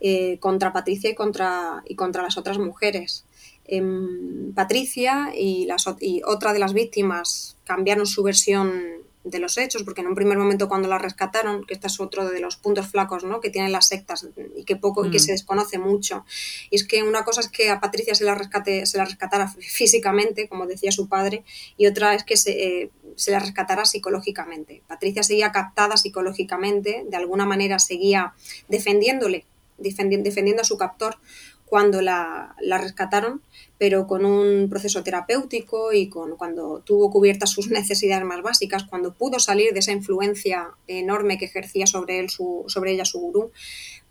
[0.00, 3.24] eh, contra Patricia y contra, y contra las otras mujeres.
[3.64, 8.82] Em, Patricia y, las, y otra de las víctimas cambiaron su versión
[9.26, 12.28] de los hechos, porque en un primer momento cuando la rescataron, que este es otro
[12.28, 13.40] de los puntos flacos ¿no?
[13.40, 15.20] que tienen las sectas y que poco y que mm.
[15.20, 16.24] se desconoce mucho,
[16.70, 19.48] y es que una cosa es que a Patricia se la, rescate, se la rescatara
[19.58, 21.44] físicamente, como decía su padre,
[21.76, 24.82] y otra es que se, eh, se la rescatara psicológicamente.
[24.86, 28.34] Patricia seguía captada psicológicamente, de alguna manera seguía
[28.68, 29.44] defendiéndole,
[29.78, 31.18] defendiendo a su captor
[31.66, 33.42] cuando la, la, rescataron,
[33.76, 39.12] pero con un proceso terapéutico y con, cuando tuvo cubiertas sus necesidades más básicas, cuando
[39.12, 43.50] pudo salir de esa influencia enorme que ejercía sobre, él, su, sobre ella su gurú,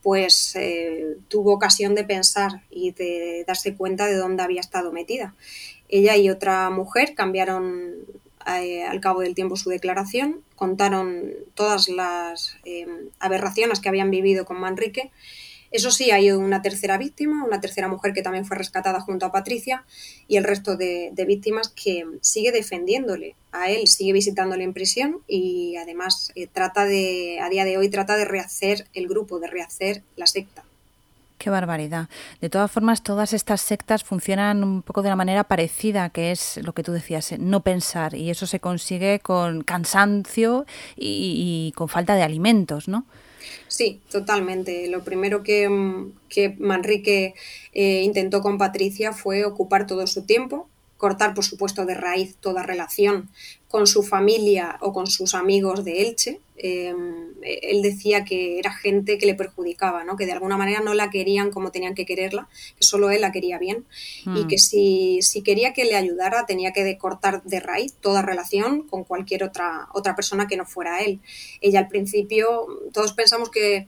[0.03, 5.33] pues eh, tuvo ocasión de pensar y de darse cuenta de dónde había estado metida.
[5.89, 7.95] Ella y otra mujer cambiaron
[8.45, 12.85] eh, al cabo del tiempo su declaración, contaron todas las eh,
[13.19, 15.11] aberraciones que habían vivido con Manrique.
[15.71, 19.31] Eso sí, hay una tercera víctima, una tercera mujer que también fue rescatada junto a
[19.31, 19.83] Patricia
[20.27, 25.75] y el resto de, víctimas que sigue defendiéndole a él, sigue visitándole en prisión y
[25.77, 30.03] además eh, trata de, a día de hoy, trata de rehacer el grupo, de rehacer
[30.15, 30.63] la secta.
[31.37, 32.07] Qué barbaridad.
[32.39, 36.57] De todas formas, todas estas sectas funcionan un poco de una manera parecida, que es
[36.63, 38.15] lo que tú decías, eh, no pensar.
[38.15, 43.05] Y eso se consigue con cansancio y, con falta de alimentos, ¿no?
[43.75, 44.87] Sí, totalmente.
[44.87, 47.33] Lo primero que, mm, que Manrique
[47.73, 52.63] eh, intentó con Patricia fue ocupar todo su tiempo, cortar, por supuesto, de raíz toda
[52.63, 53.29] relación
[53.67, 56.39] con su familia o con sus amigos de Elche.
[56.57, 60.15] Em, él decía que era gente que le perjudicaba, ¿no?
[60.15, 63.33] que de alguna manera no la querían como tenían que quererla, que solo él la
[63.33, 63.85] quería bien
[64.25, 64.47] y mm.
[64.47, 69.03] que si, si, quería que le ayudara tenía que cortar de raíz toda relación con
[69.03, 71.19] cualquier otra, otra persona que no fuera él.
[71.59, 73.87] Ella al principio, todos pensamos que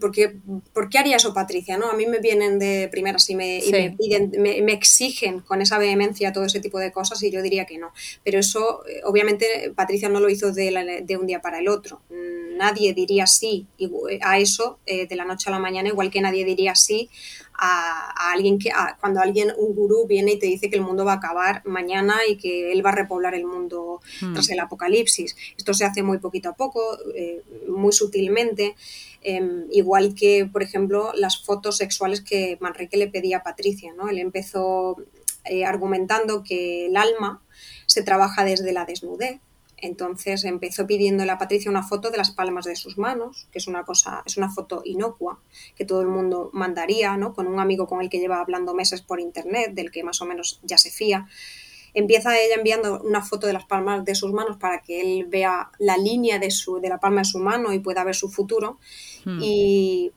[0.00, 0.36] ¿por qué,
[0.72, 1.78] ¿por qué haría eso Patricia?
[1.78, 1.90] ¿no?
[1.90, 3.60] A mí me vienen de primeras y, me,
[4.38, 7.92] me, exigen con esa vehemencia todo ese tipo de cosas y yo diría que no.
[8.24, 12.02] Pero eso, eh, obviamente, Patricia no lo hizo de, de un día para el otro.
[12.56, 13.66] Nadie diría sí
[14.20, 17.08] a eso eh, de la noche a la mañana, igual que nadie diría sí
[17.54, 21.14] a, alguien que cuando alguien, un gurú viene y te dice que el mundo va
[21.14, 24.34] a acabar mañana y que él va a repoblar el mundo hmm.
[24.34, 25.36] tras el apocalipsis.
[25.56, 26.98] Esto se hace muy poquito a poco,
[27.68, 28.74] muy sutilmente.
[29.22, 33.92] Em, igual que, por ejemplo, las fotos sexuales que Manrique le pedía a Patricia.
[33.94, 34.08] ¿no?
[34.08, 34.96] Él empezó
[35.44, 37.42] eh, argumentando que el alma
[37.86, 39.40] se trabaja desde la desnudez.
[39.82, 43.66] Entonces empezó pidiéndole a Patricia una foto de las palmas de sus manos, que es
[43.66, 45.40] una cosa, es una foto inocua
[45.74, 47.32] que todo el mundo mandaría, ¿no?
[47.32, 50.26] Con un amigo con el que lleva hablando meses por internet, del que más o
[50.26, 51.26] menos ya se fía.
[51.94, 55.70] Empieza ella enviando una foto de las palmas de sus manos para que él vea
[55.78, 58.78] la línea de, su, de la palma de su mano y pueda ver su futuro.
[59.24, 59.38] Hmm.
[59.42, 60.12] Y,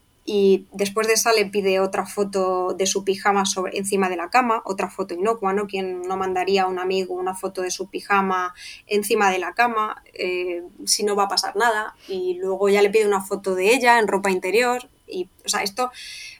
[0.71, 4.61] después de esa le pide otra foto de su pijama sobre, encima de la cama,
[4.63, 5.67] otra foto inocua, ¿no?
[5.67, 8.53] Quien no mandaría a un amigo una foto de su pijama
[8.87, 11.97] encima de la cama eh, si no va a pasar nada?
[12.07, 14.87] Y luego ya le pide una foto de ella en ropa interior.
[15.13, 15.91] Y, o sea, esto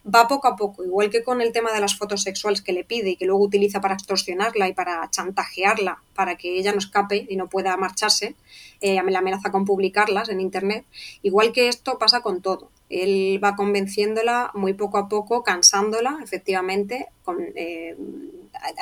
[0.04, 2.84] va poco a poco, igual que con el tema de las fotos sexuales que le
[2.84, 7.26] pide y que luego utiliza para extorsionarla y para chantajearla para que ella no escape
[7.30, 8.36] y no pueda marcharse,
[8.82, 10.86] eh, la amenaza con publicarlas en Internet,
[11.22, 12.70] igual que esto pasa con todo.
[12.94, 17.08] Él va convenciéndola muy poco a poco, cansándola, efectivamente,
[17.56, 17.96] eh,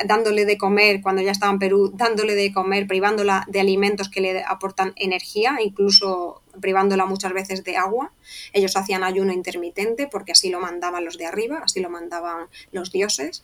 [0.05, 4.21] dándole de comer, cuando ya estaba en Perú, dándole de comer, privándola de alimentos que
[4.21, 8.11] le aportan energía, incluso privándola muchas veces de agua.
[8.51, 12.91] Ellos hacían ayuno intermitente porque así lo mandaban los de arriba, así lo mandaban los
[12.91, 13.43] dioses.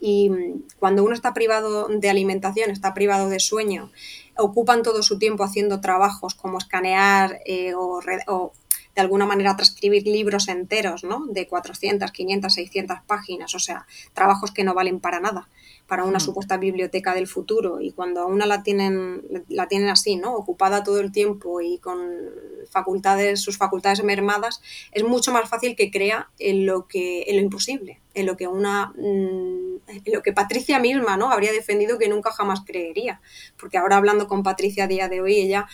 [0.00, 0.30] Y
[0.78, 3.92] cuando uno está privado de alimentación, está privado de sueño,
[4.36, 8.52] ocupan todo su tiempo haciendo trabajos como escanear eh, o, o
[8.98, 11.24] de alguna manera transcribir libros enteros, ¿no?
[11.28, 15.48] De 400, 500, 600 páginas, o sea, trabajos que no valen para nada
[15.86, 16.20] para una mm.
[16.20, 20.34] supuesta biblioteca del futuro y cuando a una la tienen la tienen así, ¿no?
[20.34, 21.98] ocupada todo el tiempo y con
[22.70, 27.42] facultades sus facultades mermadas, es mucho más fácil que crea en lo que en lo
[27.42, 31.30] imposible, en lo que una mm, en lo que Patricia misma, ¿no?
[31.30, 33.20] habría defendido que nunca jamás creería,
[33.58, 35.68] porque ahora hablando con Patricia a día de hoy ella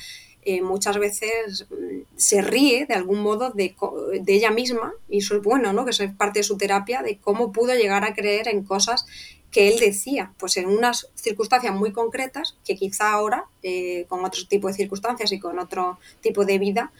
[0.44, 3.74] eh, muchas veces mm, se ríe de algún modo de,
[4.20, 5.84] de, ella misma, y eso es bueno, ¿no?
[5.84, 9.06] que eso es parte de su terapia, de cómo pudo llegar a creer en cosas
[9.50, 14.42] que él decía, pues en unas circunstancias muy concretas, que quizá ahora, eh, con otro
[14.48, 16.90] tipo de circunstancias y con otro tipo de vida,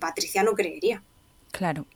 [0.00, 1.02] Patricia no creería.
[1.52, 1.86] Claro.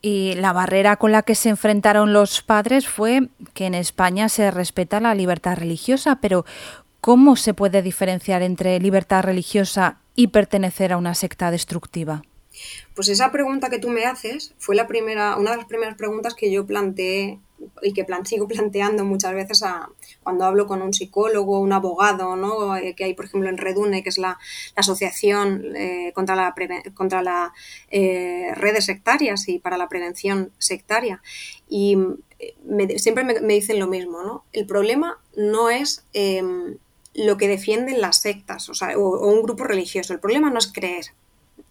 [0.00, 4.50] Y la barrera con la que se enfrentaron los padres fue que en España se
[4.50, 6.44] respeta la libertad religiosa, pero
[7.00, 12.22] ¿cómo se puede diferenciar entre libertad religiosa y pertenecer a una secta destructiva?
[12.94, 16.34] Pues esa pregunta que tú me haces fue la primera, una de las primeras preguntas
[16.34, 17.38] que yo planteé
[17.82, 19.64] y que sigo planteando muchas veces
[20.22, 22.76] cuando hablo con un psicólogo, un abogado, ¿no?
[22.76, 24.38] Eh, que hay, por ejemplo, en Redune, que es la,
[24.76, 26.54] asociación eh, contra la,
[26.94, 27.52] contra la
[27.90, 31.22] eh, redes sectarias y para la prevención sectaria.
[31.68, 31.96] Y
[32.96, 34.44] siempre me, dicen lo mismo, ¿no?
[34.52, 36.78] El problema no es em,
[37.18, 40.72] lo que defienden las sectas o, sea, o, un grupo religioso, el problema no es
[40.72, 41.06] creer,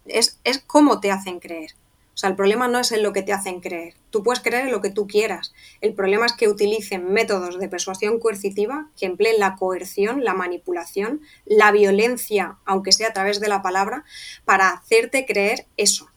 [0.06, 1.72] es, es cómo te hacen creer.
[2.14, 3.94] O sea, el problema no es en lo que te hacen creer.
[4.10, 5.54] Tú puedes creer en lo que tú quieras.
[5.80, 11.20] El problema es que utilicen métodos de persuasión coercitiva que empleen la coerción, la manipulación,
[11.46, 14.04] la violencia, aunque sea a través de la palabra,
[14.44, 16.10] para hacerte creer eso.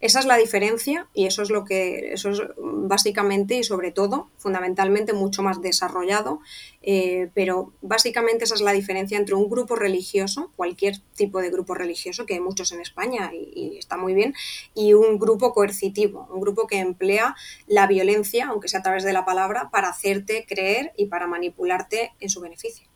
[0.00, 4.30] Esa es la diferencia y eso es lo que, eso es básicamente y sobre todo,
[4.38, 6.40] fundamentalmente, mucho más desarrollado,
[6.80, 11.74] eh, pero básicamente esa es la diferencia entre un grupo religioso, cualquier tipo de grupo
[11.74, 14.34] religioso, que hay muchos en España y, está muy bien,
[14.74, 17.36] y un grupo coercitivo, un grupo que emplea
[17.66, 22.12] la violencia, aunque sea a través de la palabra, para hacerte creer y para manipularte
[22.20, 22.88] en su beneficio.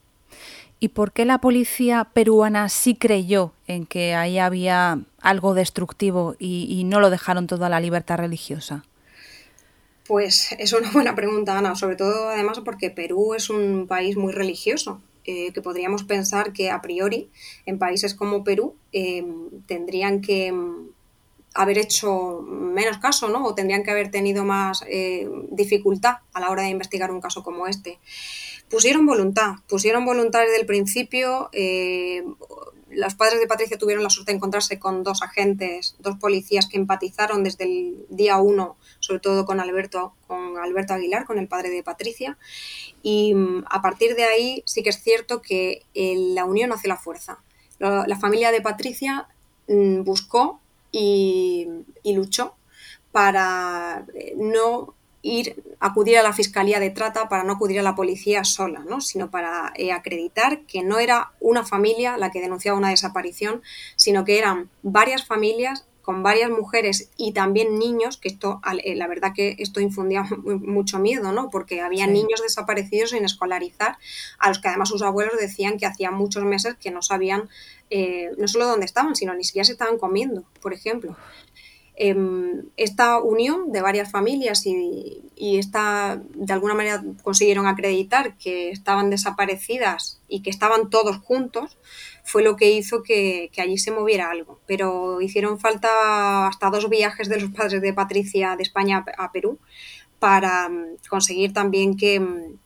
[0.84, 6.82] ¿Y por qué la policía peruana sí creyó en que ahí había algo destructivo y,
[6.84, 8.84] no lo dejaron todo a la libertad religiosa?
[10.06, 14.34] Pues es una buena pregunta, Ana, sobre todo además porque Perú es un país muy
[14.34, 17.30] religioso, eh, que podríamos pensar que a priori
[17.64, 20.88] en países como Perú em, tendrían que em,
[21.54, 23.46] haber hecho menos caso, ¿no?
[23.46, 27.42] O tendrían que haber tenido más eh, dificultad a la hora de investigar un caso
[27.42, 28.00] como este
[28.74, 31.48] pusieron voluntad, pusieron voluntad desde el principio.
[31.52, 32.24] Eh,
[32.90, 36.76] los padres de Patricia tuvieron la suerte de encontrarse con dos agentes, dos policías que
[36.76, 41.70] empatizaron desde el día uno, sobre todo con Alberto, con Alberto Aguilar, con el padre
[41.70, 42.36] de Patricia.
[43.02, 46.88] Y mm, a partir de ahí sí que es cierto que eh, la unión hace
[46.88, 47.38] la fuerza.
[47.78, 49.28] La, familia de Patricia
[49.68, 50.60] mm, buscó
[50.92, 51.66] y,
[52.04, 52.54] luchó
[53.12, 57.94] para eh, no ir, acudir a la Fiscalía de Trata para no acudir a la
[57.96, 59.00] policía sola, ¿no?
[59.00, 63.62] sino para eh, acreditar que no era una familia la que denunciaba una desaparición,
[63.96, 69.06] sino que eran varias familias con varias mujeres y también niños, que esto, eh, la
[69.06, 71.48] verdad que esto infundía mucho miedo, ¿no?
[71.48, 73.96] Porque había niños desaparecidos sin escolarizar,
[74.38, 77.48] a los que además sus abuelos decían que hacía muchos meses que no sabían
[77.88, 81.16] eh, no solo dónde estaban, sino ni siquiera se estaban comiendo, por ejemplo.
[81.96, 89.10] Em, esta unión de varias familias y, esta, de alguna manera consiguieron acreditar que estaban
[89.10, 91.78] desaparecidas y que estaban todos juntos,
[92.24, 94.60] fue lo que hizo que, allí se moviera algo.
[94.66, 99.58] Pero hicieron falta hasta dos viajes de los padres de Patricia de España a Perú
[100.18, 102.58] para mm, conseguir también que, mm,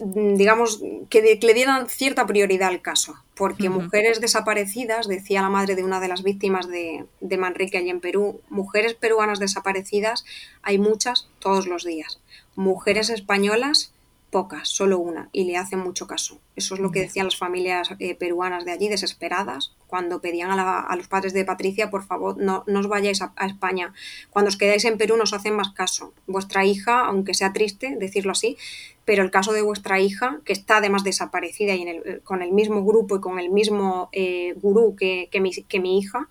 [0.00, 5.84] digamos, que, le dieran cierta prioridad al caso, porque mujeres desaparecidas, decía la madre de
[5.84, 10.24] una de las víctimas de, de Manrique allí en Perú, mujeres peruanas desaparecidas
[10.62, 12.20] hay muchas todos los días.
[12.56, 13.92] Mujeres españolas
[14.30, 16.40] pocas, solo una, y le hacen mucho caso.
[16.56, 20.94] Eso es lo que decían las familias eh, peruanas de allí, desesperadas, cuando pedían a,
[20.96, 23.94] los padres de Patricia, por favor, no, no os vayáis a, España.
[24.30, 26.12] Cuando os quedáis en Perú nos hacen más caso.
[26.26, 28.56] Vuestra hija, aunque sea triste decirlo así,
[29.04, 32.52] pero el caso de vuestra hija, que está además desaparecida y en el, con el
[32.52, 36.28] mismo grupo y con el mismo eh, gurú que, mi, que mi hija,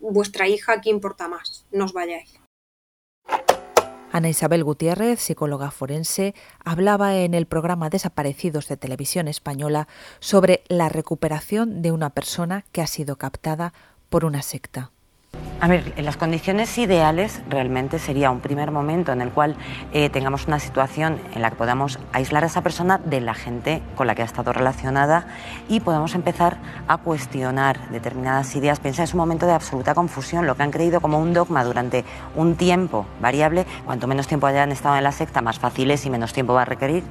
[0.00, 1.64] vuestra hija, ¿qué importa más?
[1.70, 2.38] No os vayáis.
[4.18, 9.86] Ana Isabel Gutiérrez, psicóloga forense, hablaba en el programa Desaparecidos de Televisión Española
[10.18, 13.72] sobre la recuperación de una persona que ha sido captada
[14.08, 14.90] por una secta.
[15.60, 19.56] A ver, en las condiciones ideales realmente sería un primer momento en el cual
[19.92, 23.82] eh, tengamos una situación en la que podamos aislar a esa persona de la gente
[23.96, 25.26] con la que ha estado relacionada
[25.68, 28.78] y podamos empezar a cuestionar determinadas ideas.
[28.78, 32.04] Piensa, es un momento de absoluta confusión, lo que han creído como un dogma durante
[32.36, 36.10] un tiempo variable, cuanto menos tiempo hayan estado en la secta, más fácil es y
[36.10, 37.02] menos tiempo va a requerir.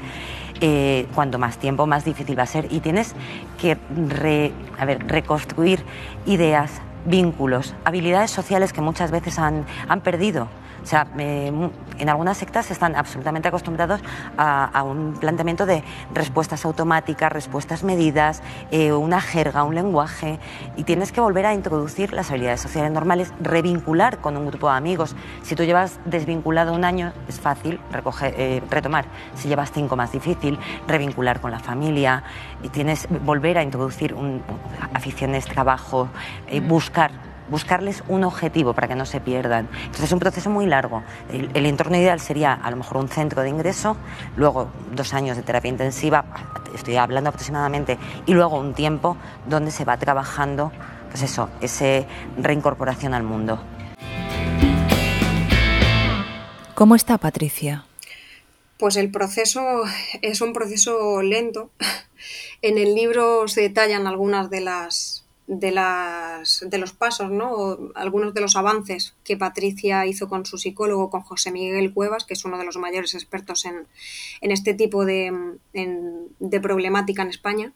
[0.61, 2.71] Eh, cuanto más tiempo, más difícil va a ser.
[2.71, 3.13] Y tienes
[3.61, 5.83] que ver, reconstruir
[6.25, 10.47] ideas, vínculos, habilidades sociales que muchas veces han, han perdido.
[10.87, 13.99] O sea, en algunas sectas están absolutamente acostumbrados
[14.37, 15.83] a, un planteamiento de
[16.13, 20.39] respuestas automáticas, respuestas medidas, eh, una jerga, un lenguaje,
[20.77, 24.77] y tienes que volver a introducir las habilidades sociales normales, revincular con un grupo de
[24.77, 25.13] amigos.
[25.41, 27.81] Si tú llevas desvinculado un año, es fácil
[28.21, 29.07] eh, retomar.
[29.35, 30.57] Si llevas cinco, más difícil,
[30.87, 32.23] revincular con la familia,
[32.63, 34.41] y tienes volver a introducir un,
[34.93, 36.07] aficiones, trabajo,
[36.47, 39.67] eh, buscar buscarles un objetivo para que no se pierdan.
[39.77, 41.03] Entonces es un proceso muy largo.
[41.31, 43.97] El, entorno ideal sería a lo mejor un centro de ingreso,
[44.35, 46.25] luego dos años de terapia intensiva,
[46.73, 49.17] estoy hablando aproximadamente, y luego un tiempo
[49.47, 50.71] donde se va trabajando,
[51.09, 52.05] pues eso, esa
[52.37, 53.59] reincorporación al mundo.
[56.73, 57.85] ¿Cómo está Patricia?
[58.77, 59.83] Pues el proceso
[60.21, 61.71] es un proceso lento.
[62.63, 67.91] En el libro se detallan algunas de las de, las, de los pasos, ¿no?
[67.95, 72.33] algunos de los avances que Patricia hizo con su psicólogo, con José Miguel Cuevas, que
[72.33, 73.87] es uno de los mayores expertos en,
[74.41, 75.57] este tipo de,
[76.39, 77.73] de, problemática en España.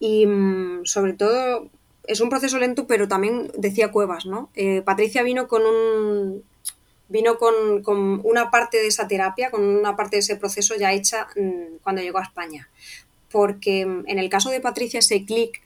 [0.00, 1.70] Y mm, sobre todo
[2.04, 4.50] es un proceso lento, pero también decía Cuevas, ¿no?
[4.54, 6.42] Eh, Patricia vino con un
[7.08, 10.92] vino con, con, una parte de esa terapia, con una parte de ese proceso ya
[10.92, 12.68] hecha mm, cuando llegó a España.
[13.30, 15.62] Porque mm, en el caso de Patricia, ese clic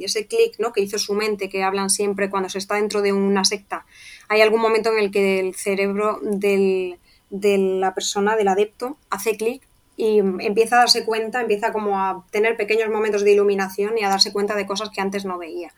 [0.00, 0.72] ese clic ¿no?
[0.72, 3.86] que hizo su mente, que hablan siempre cuando se está dentro de una secta,
[4.28, 6.98] hay algún momento en el que el cerebro de
[7.30, 9.62] la persona, del adepto, hace clic
[9.96, 14.08] y empieza a darse cuenta, empieza como a tener pequeños momentos de iluminación y a
[14.08, 15.72] darse cuenta de cosas que antes no veía.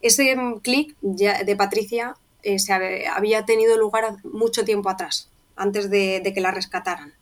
[0.00, 6.34] Ese clic de Patricia eh, se había tenido lugar mucho tiempo atrás, antes de, de
[6.34, 7.14] que la rescataran.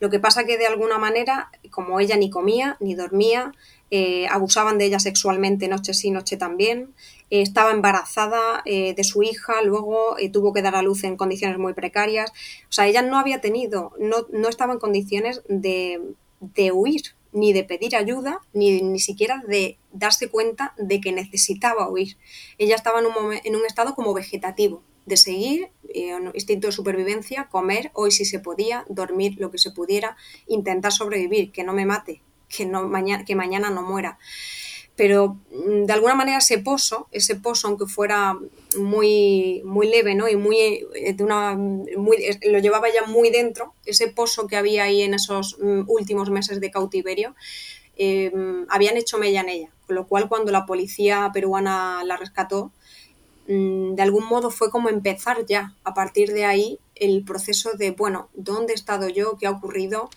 [0.00, 3.52] Lo que pasa que de alguna manera, como ella ni comía ni dormía,
[3.90, 6.94] eh, abusaban de ella sexualmente noche sí, noche también,
[7.30, 11.58] eh, estaba embarazada eh, de su hija, luego tuvo que dar a luz en condiciones
[11.58, 12.30] muy precarias.
[12.68, 16.00] O sea, ella no había tenido, no, no estaba en condiciones de,
[16.40, 21.88] de huir, ni de pedir ayuda, ni, ni siquiera de darse cuenta de que necesitaba
[21.88, 22.16] huir.
[22.58, 23.12] Ella estaba en un,
[23.44, 25.68] en un estado como vegetativo, de seguir,
[26.32, 30.16] instinto de supervivencia, comer, hoy si se podía, dormir lo que se pudiera,
[30.46, 34.18] intentar sobrevivir, que no me mate, que, no, mañana, que mañana no muera.
[34.96, 38.38] Pero mm, de alguna manera ese pozo, ese pozo, aunque fuera
[38.78, 40.28] muy, muy leve ¿no?
[40.28, 44.84] y muy, eh, de una, muy, lo llevaba ya muy dentro, ese pozo que había
[44.84, 47.34] ahí en esos mm, últimos meses de cautiverio,
[47.96, 49.70] em, habían hecho mella en ella.
[49.86, 52.72] Con lo cual, cuando la policía peruana la rescató,
[53.48, 57.90] mm, de algún modo fue como empezar ya, a partir de ahí, el proceso de,
[57.90, 59.36] bueno, ¿dónde he estado yo?
[59.38, 60.08] ¿Qué ha ocurrido?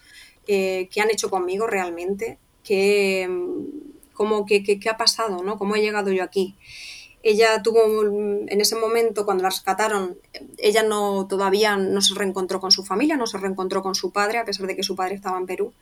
[0.47, 3.29] Eh, qué han hecho conmigo realmente, qué,
[4.13, 5.57] cómo, qué, qué, ha pasado, ¿no?
[5.57, 6.55] cómo he llegado yo aquí.
[7.23, 10.17] Ella tuvo, en ese momento, cuando la rescataron,
[10.57, 14.37] ella no todavía no se reencontró con su familia, no se reencontró con su padre,
[14.37, 15.73] a pesar de que su padre estaba en Perú.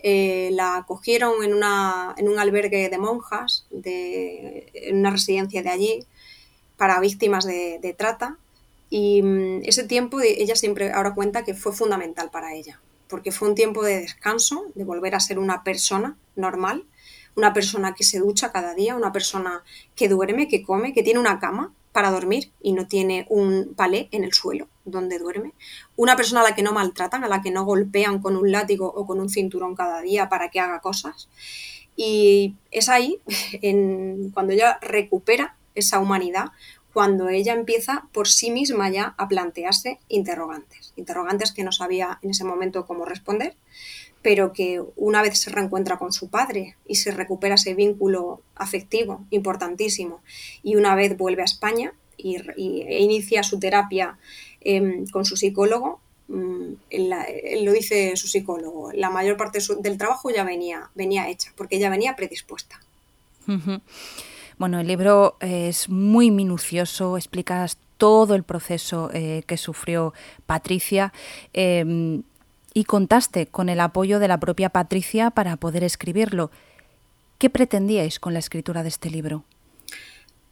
[0.00, 5.70] Eh, la acogieron en, una, en un albergue de monjas, de, en una residencia de
[5.70, 6.06] allí,
[6.76, 8.38] para víctimas de, de trata.
[8.90, 13.48] Y mm, ese tiempo ella siempre ahora cuenta que fue fundamental para ella, porque fue
[13.48, 16.84] un tiempo de descanso, de volver a ser una persona normal,
[17.36, 19.62] una persona que se ducha cada día, una persona
[19.94, 24.08] que duerme, que come, que tiene una cama para dormir y no tiene un palé
[24.12, 25.52] en el suelo donde duerme,
[25.96, 28.86] una persona a la que no maltratan, a la que no golpean con un látigo
[28.86, 31.28] o con un cinturón cada día para que haga cosas.
[31.96, 33.20] Y es ahí,
[33.62, 36.46] en, cuando ella recupera esa humanidad,
[36.92, 42.30] cuando ella empieza por sí misma ya a plantearse interrogantes, interrogantes que no sabía en
[42.30, 43.54] ese momento cómo responder,
[44.22, 49.24] pero que una vez se reencuentra con su padre y se recupera ese vínculo afectivo
[49.30, 50.20] importantísimo
[50.62, 54.18] y una vez vuelve a España y, e inicia su terapia
[54.60, 56.72] em, con su psicólogo, mm,
[57.62, 61.90] lo dice su psicólogo, la mayor parte del trabajo ya venía, venía hecha, porque ella
[61.90, 62.80] venía predispuesta.
[64.58, 70.14] Bueno, el libro es muy minucioso, explicas todo el proceso eh, que sufrió
[70.46, 71.12] Patricia
[71.52, 72.22] em,
[72.74, 76.50] y contaste con el apoyo de la propia Patricia para poder escribirlo.
[77.38, 79.44] ¿Qué pretendíais con la escritura de este libro?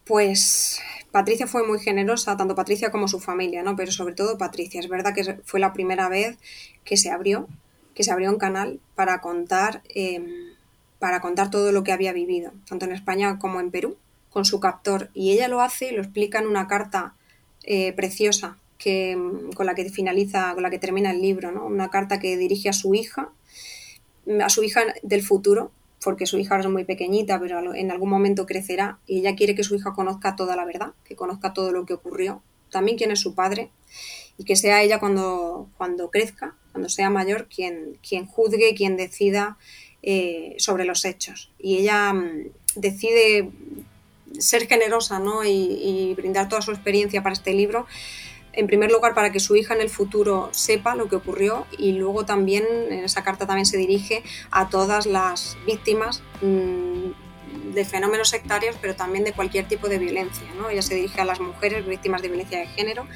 [0.04, 0.80] Pues
[1.11, 3.74] Patricia fue muy generosa, tanto Patricia como su familia, ¿no?
[3.74, 4.78] Pero sobre todo Patricia.
[4.78, 6.38] Es verdad que fue la primera vez
[6.84, 7.48] que se abrió,
[7.94, 10.54] que se abrió un canal para contar, em,
[10.99, 13.97] para contar todo lo que había vivido, tanto en España como en Perú,
[14.30, 15.11] con su captor.
[15.14, 17.14] Y ella lo hace, lo explica en una carta
[17.62, 21.66] eh, preciosa que, em, con la que finaliza, con la que termina el libro, ¿no?
[21.66, 23.30] Una carta que dirige a su hija,
[24.42, 25.70] a su hija del futuro,
[26.03, 29.55] porque su hija ahora es muy pequeñita, pero en algún momento crecerá y ella quiere
[29.55, 33.11] que su hija conozca toda la verdad, que conozca todo lo que ocurrió, también quién
[33.11, 33.70] es su padre
[34.38, 39.57] y que sea ella cuando, cuando crezca, cuando sea mayor, quien, quien juzgue, quien decida
[40.07, 41.50] eh, sobre los hechos.
[41.59, 43.50] Y ella mm, decide
[44.38, 45.44] ser generosa ¿no?
[45.44, 47.86] y, y brindar toda su experiencia para este libro
[48.57, 51.92] en primer lugar para que su hija en el futuro sepa lo que ocurrió y
[51.92, 57.26] luego también en esa carta también se dirige a todas las víctimas mm,
[57.57, 60.46] de fenómenos sectarios, pero también de cualquier tipo de violencia.
[60.57, 60.70] ¿no?
[60.70, 63.07] Ella se dirige a las mujeres víctimas de violencia de género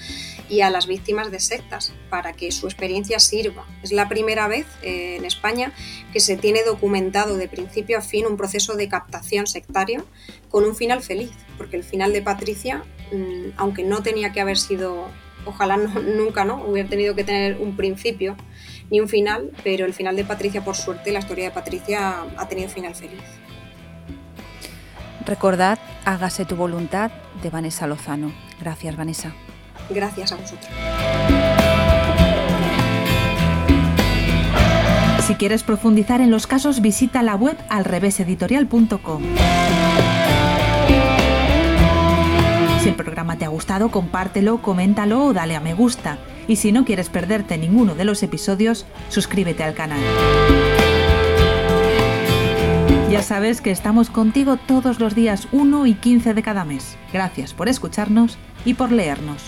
[0.48, 3.66] y a las víctimas de sectas para que su experiencia sirva.
[3.82, 5.72] Es la primera vez eh, en España
[6.12, 10.06] que se tiene documentado de principio a fin un proceso de captación sectario
[10.48, 14.58] con un final feliz, porque el final de Patricia, mm, aunque no tenía que haber
[14.58, 15.08] sido
[15.44, 15.76] ojalá
[16.16, 18.36] nunca no hubiera tenido que tener un principio
[18.90, 22.48] ni un final, pero el final de Patricia, por suerte, la historia de Patricia ha
[22.48, 23.22] tenido final feliz.
[25.26, 27.10] Recordad, hágase tu voluntad
[27.42, 28.32] de Vanessa Lozano.
[28.60, 29.32] Gracias, Vanessa.
[29.90, 30.68] Gracias a vosotros.
[35.26, 39.22] Si quieres profundizar en los casos, visita la web alreveseditorial.com.
[42.82, 46.18] Si el programa te ha gustado, compártelo, coméntalo o dale a me gusta.
[46.48, 50.00] Y si no quieres perderte ninguno de los episodios, suscríbete al canal.
[53.10, 56.96] Ya sabes que estamos contigo todos los días 1 y 15 de cada mes.
[57.12, 59.42] Gracias por escucharnos y por leernos.